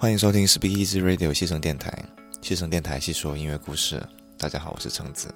[0.00, 1.92] 欢迎收听 Speak Easy Radio 西城电台，
[2.40, 4.00] 西城电台细说音乐故事。
[4.38, 5.28] 大家好，我是橙子。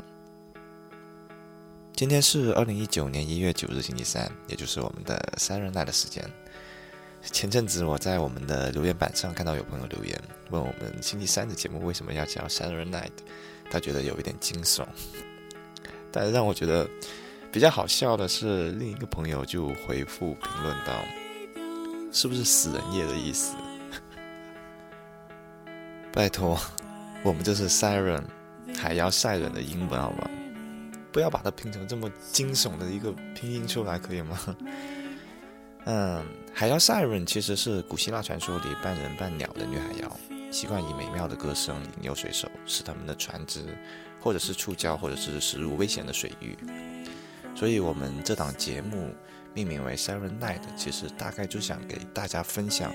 [1.97, 6.25] 今天是二零一九年一月九日星期三，也就是我们的 Siren Night 的时间。
[7.25, 10.17] 前阵子我在我们的留言板上看到有朋友留言，
[10.51, 13.11] 问我们星期三的节目为什么要叫 Siren Night，
[13.69, 14.87] 他觉得有一点惊悚。
[16.13, 16.89] 但是让我觉得
[17.51, 21.03] 比较好笑的是，另一个朋友就回复评论道
[22.15, 23.57] ：“是不是死人夜的意思？”
[26.15, 26.61] 拜托，
[27.23, 28.23] 我们这是 siren，
[28.77, 30.29] 海妖赛人的英文好吗？
[31.11, 34.39] 不要把它拼成这么惊悚的一个拼音出来，可以吗？
[35.87, 40.17] 嗯，海妖赛人其实是古希腊传说里半人半鸟的女海妖，
[40.51, 43.65] 习惯以美妙的歌声引诱水手，使他们的船只
[44.21, 46.55] 或者是触礁，或者是驶入危险的水域。
[47.55, 49.15] 所以，我们这档节目
[49.55, 52.93] 命名为 Siren Night，其实大概就想给大家分享。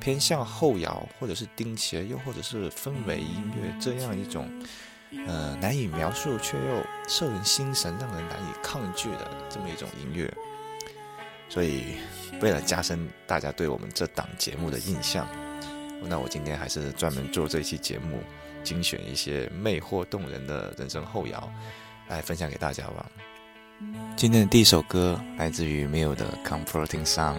[0.00, 4.50] 偏向后摇，或者是钉鞋，又或者是氛围音乐这样一种，
[5.26, 10.32] 呃，难以描述却又摄人心神、让人难以抗拒的这么一种音乐。
[11.48, 11.96] 所以，
[12.40, 15.28] 为了加深大家对我们这档节目的印象，
[16.02, 18.18] 那我今天还是专门做这期节目，
[18.62, 21.50] 精选一些魅惑动人的人生后摇
[22.08, 23.10] 来分享给大家吧。
[24.16, 27.38] 今天的第一首歌来自于 Mill 的《Comforting Sounds》。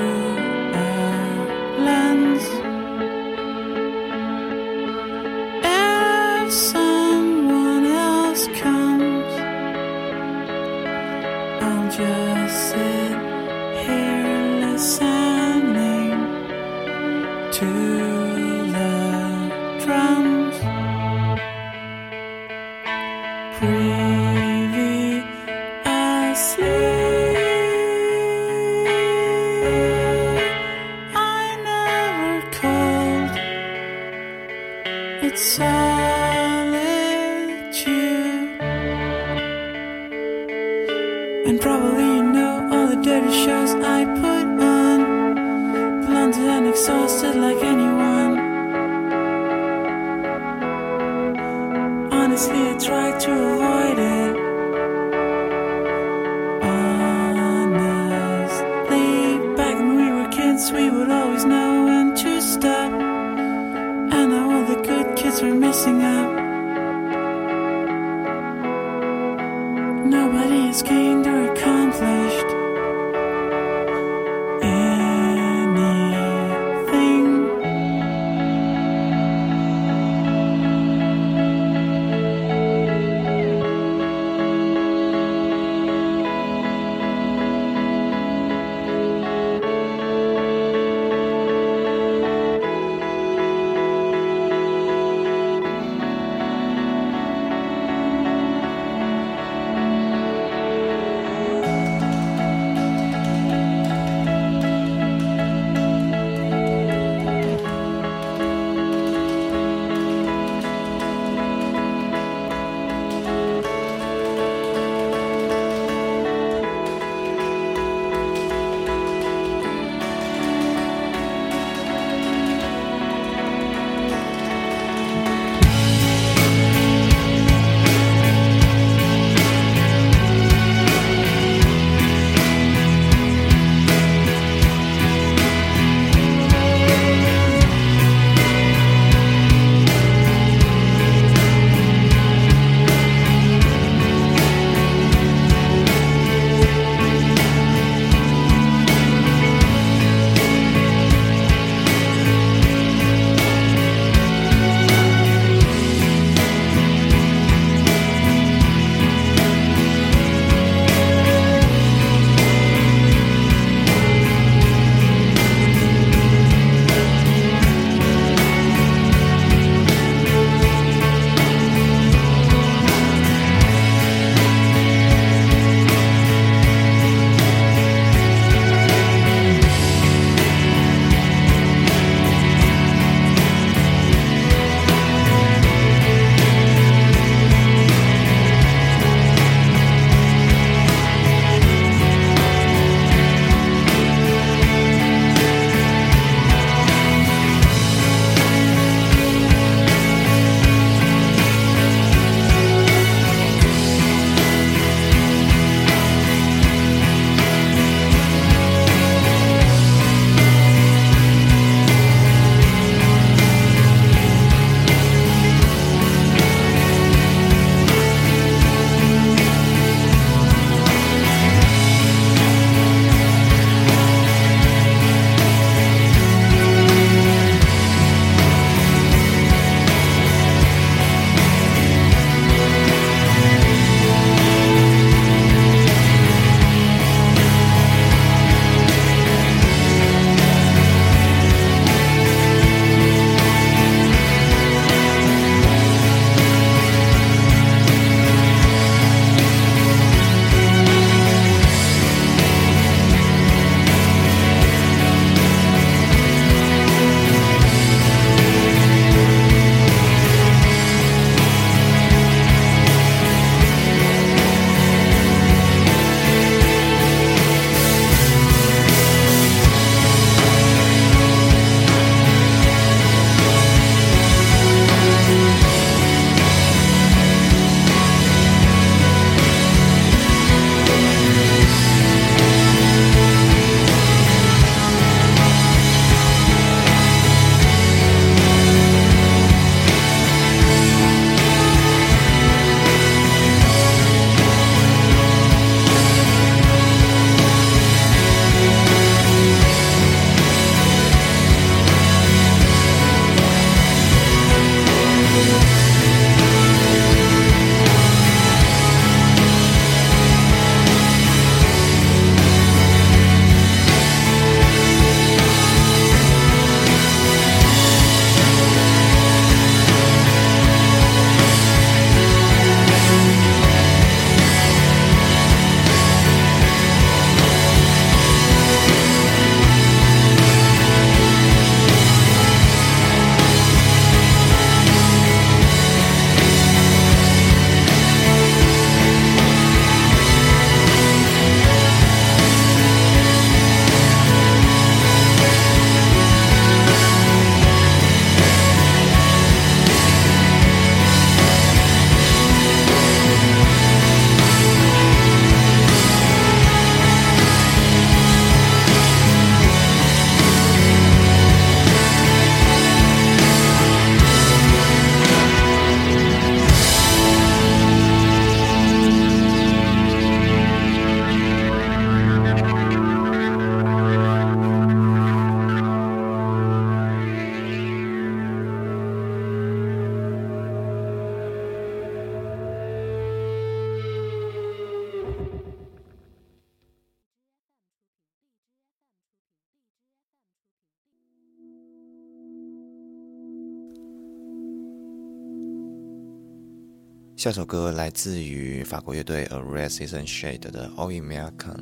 [397.41, 401.75] 下首歌来自于法国乐队 A Red Season Shade 的《奥伊米亚康》，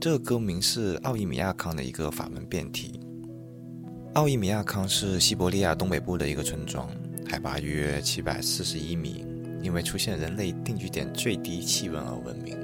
[0.00, 3.00] 这个歌名是奥伊米亚康的一个法文变体。
[4.14, 6.88] 奥伊米亚康是西伯利亚东北部的一个村庄，
[7.28, 9.26] 海拔约七百四十一米，
[9.60, 12.56] 因为出现人类定居点最低气温而闻名。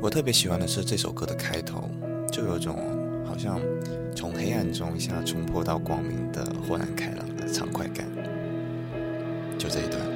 [0.00, 1.86] 我特别喜欢的是这首歌的开头，
[2.32, 2.78] 就有种
[3.26, 3.60] 好像
[4.16, 8.06] 从黑暗中一下冲破到光明的豁然开朗的畅快感。
[9.60, 10.09] 就这一段。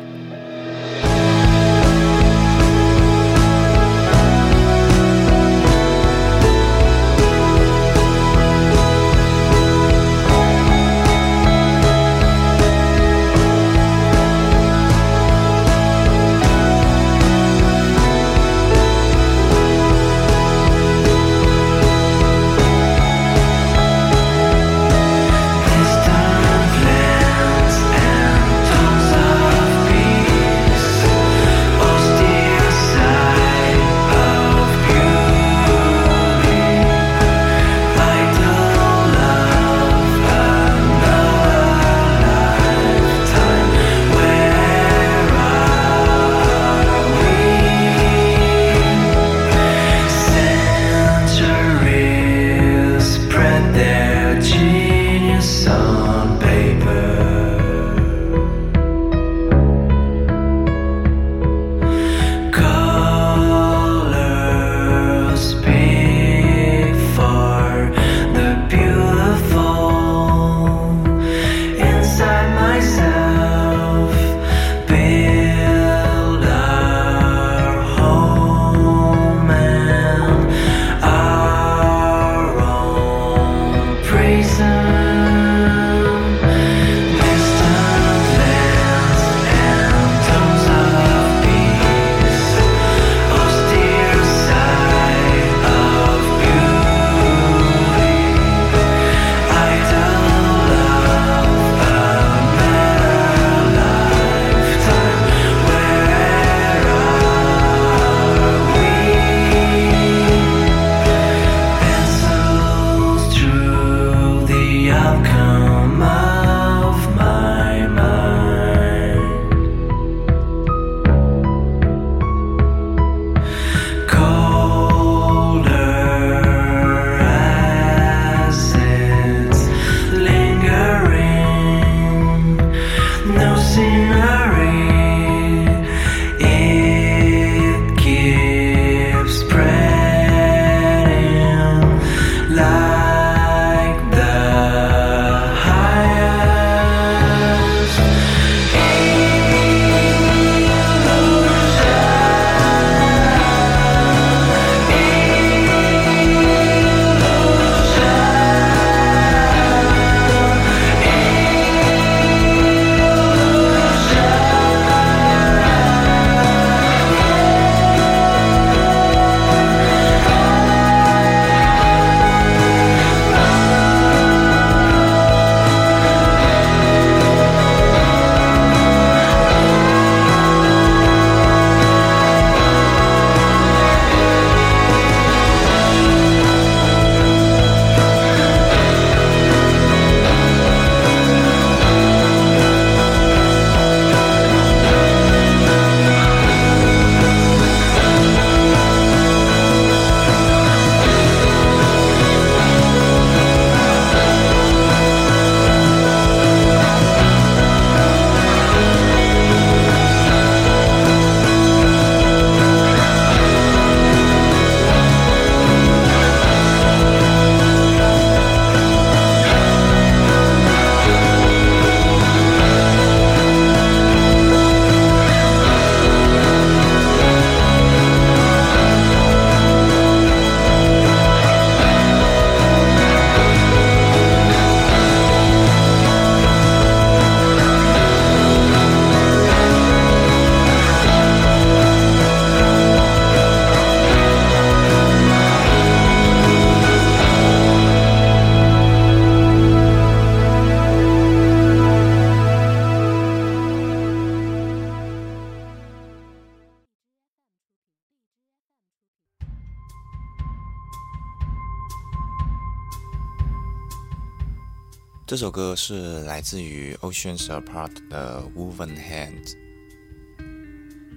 [265.74, 269.54] 是来自于 Oceans Apart 的 Woven Hands，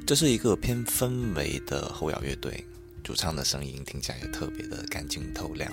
[0.06, 2.66] 这是一个偏氛围的后摇乐队，
[3.04, 5.72] 主唱的声音听起来也特别的干净透亮。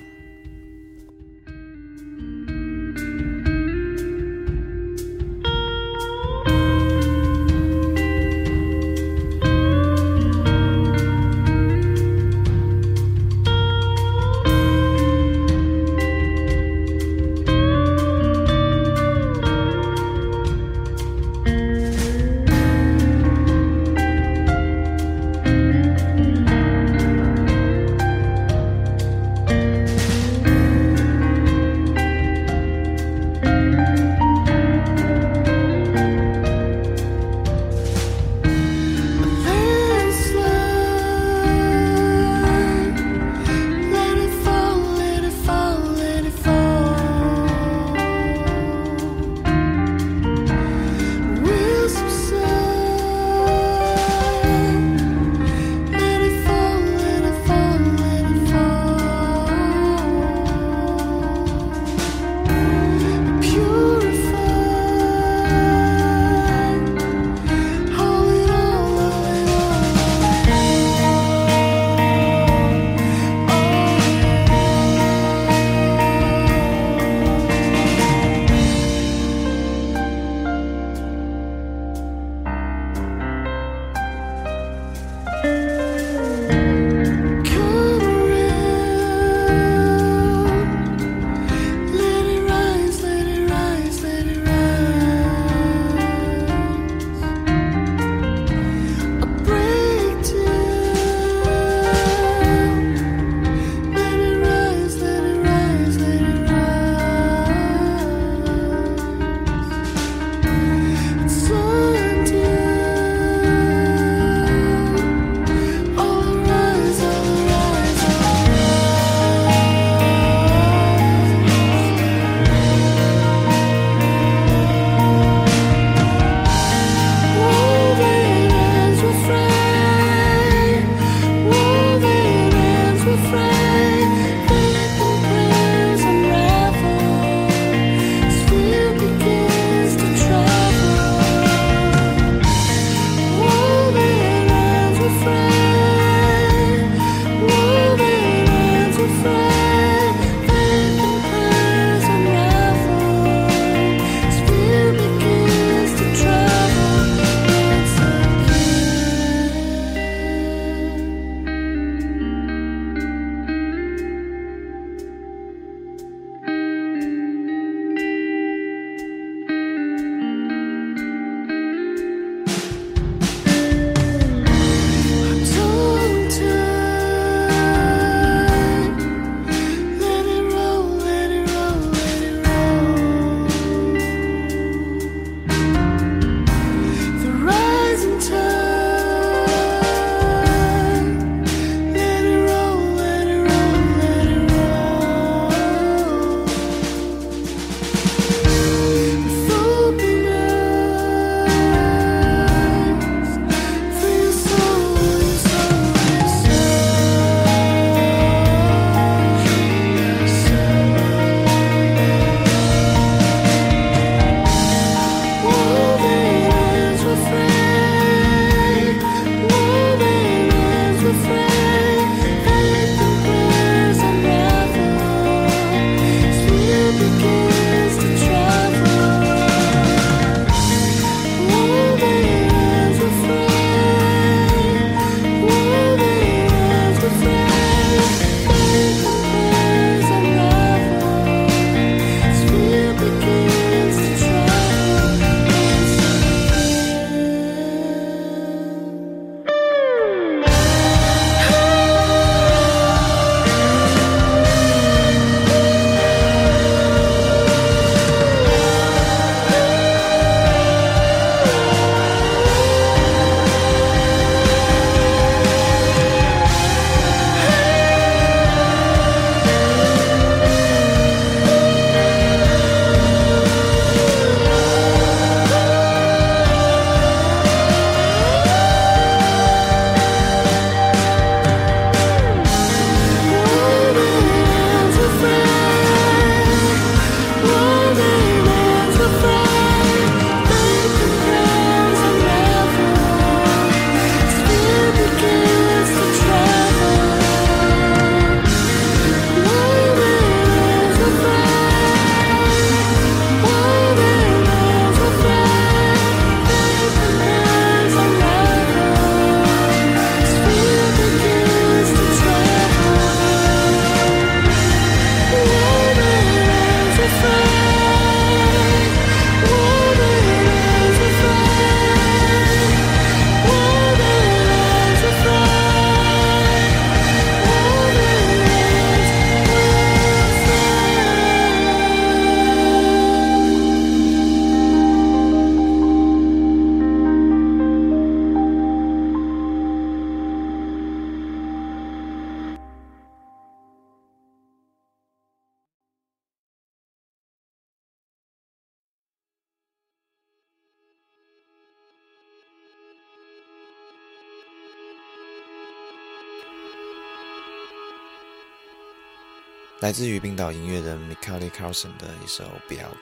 [359.84, 362.96] 来自于冰岛音乐人 Mikael Carlson 的一首《b e l k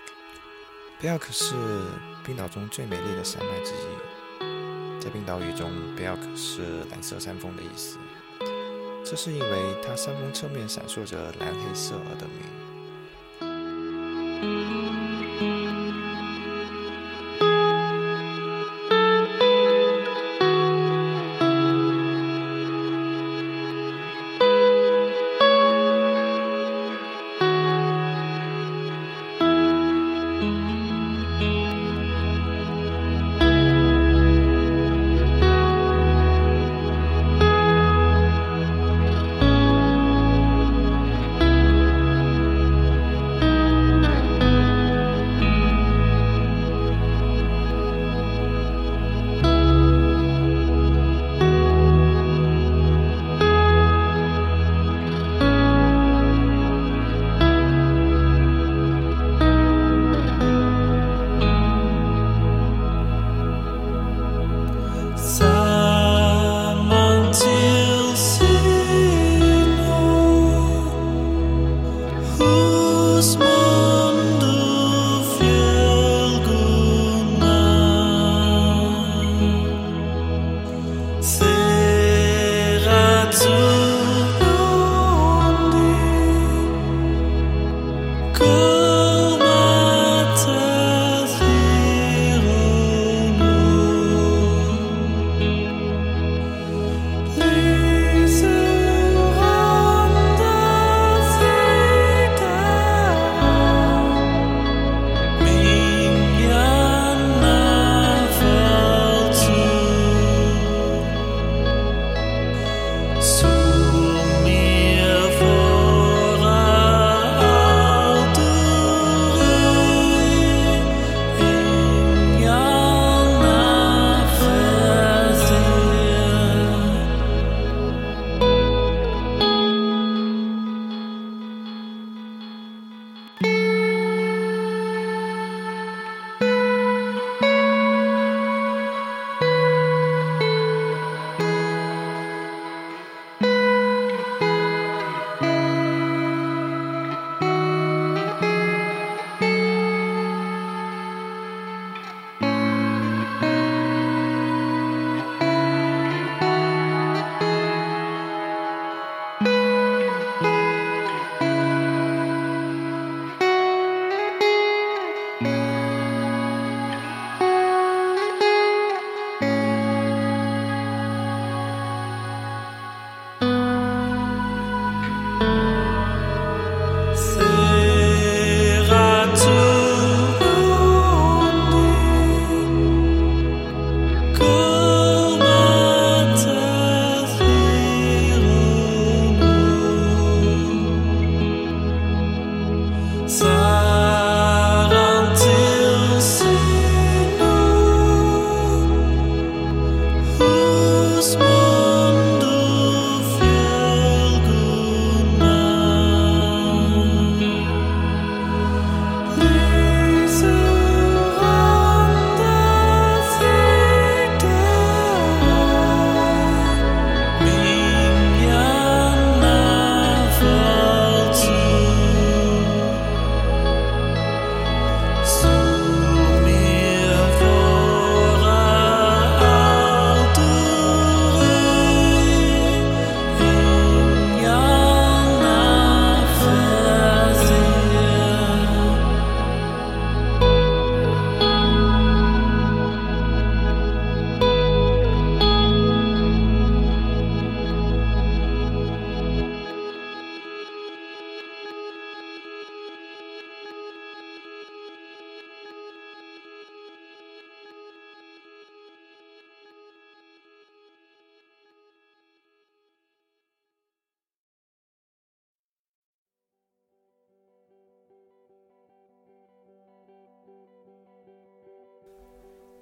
[1.00, 1.54] b e l k 是
[2.26, 7.98] 冰岛中最美丽的山脉之一，在冰岛语中 b e l k 是蓝色山峰的意思，
[9.04, 12.42] 这是因为它山峰侧面闪烁着蓝黑色而得名。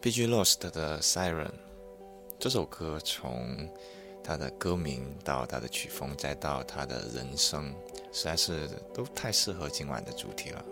[0.02, 0.26] B.G.
[0.28, 1.44] Lost 的《Siren》
[2.38, 3.68] 这首歌，从
[4.24, 7.74] 它的歌名到它的曲风，再到它的人声，
[8.10, 10.64] 实在是都太适合今晚的主题了。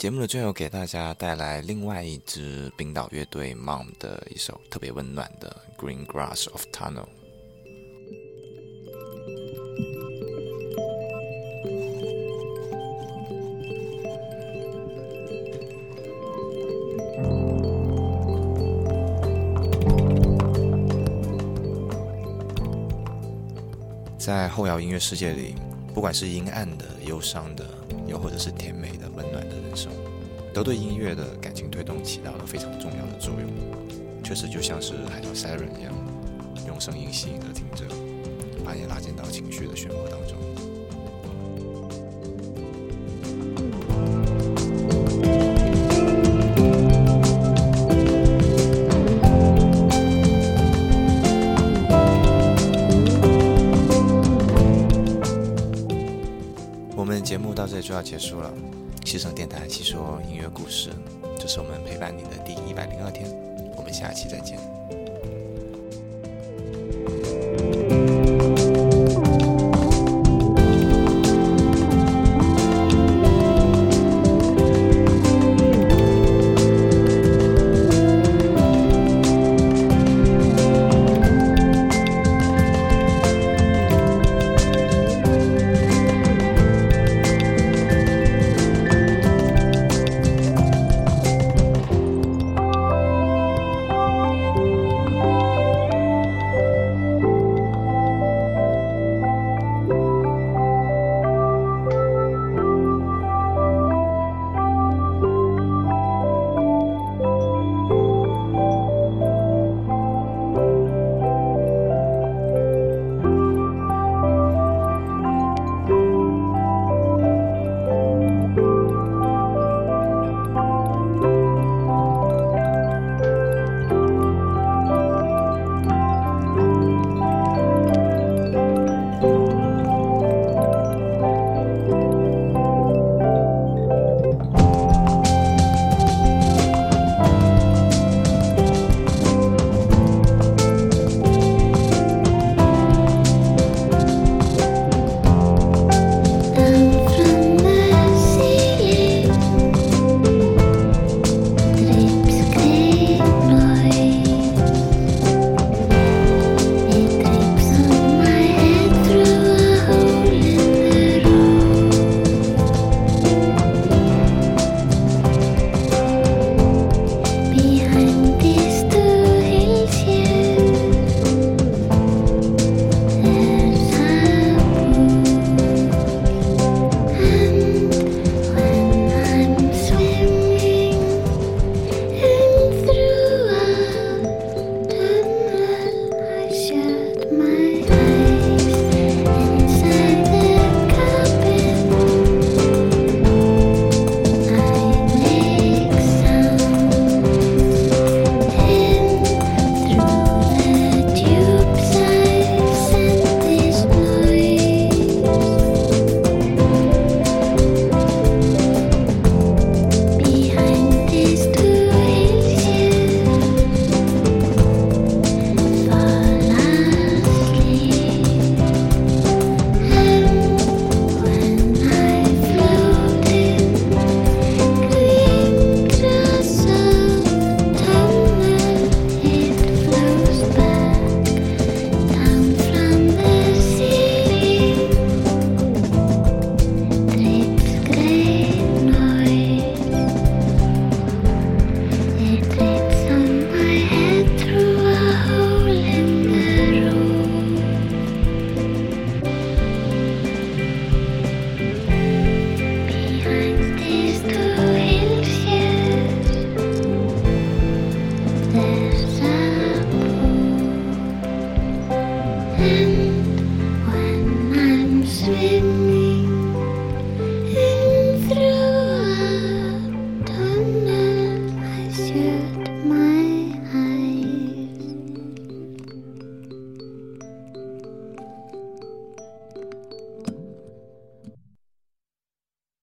[0.00, 7.04] 节目的最后，给大家带来另外一支冰岛乐队 Mom 的一首特别温暖的《Green Grass of Tunnel》。
[24.16, 25.54] 在后摇音乐世界里，
[25.92, 27.66] 不管是阴暗的、忧伤的，
[28.10, 29.92] 又或者是甜美的、温暖的人生，
[30.52, 33.48] 都对音乐的感情推动起到了非常重要的作用。
[34.24, 35.94] 确实就像是海盗 Siren 一样，
[36.66, 37.84] 用声音吸引着听者，
[38.64, 40.36] 把你拉进到情绪的漩涡当中。
[57.40, 58.52] 节目到这里就要结束了，
[59.02, 60.90] 西城电台细说音乐故事，
[61.38, 63.26] 这是我们陪伴你的第一百零二天，
[63.78, 64.58] 我们下期再见。